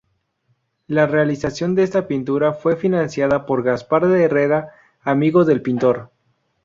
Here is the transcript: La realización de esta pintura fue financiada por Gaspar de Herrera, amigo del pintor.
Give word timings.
La 0.87 1.05
realización 1.05 1.75
de 1.75 1.83
esta 1.83 2.07
pintura 2.07 2.53
fue 2.53 2.75
financiada 2.75 3.45
por 3.45 3.61
Gaspar 3.61 4.07
de 4.07 4.23
Herrera, 4.23 4.71
amigo 5.03 5.45
del 5.45 5.61
pintor. 5.61 6.09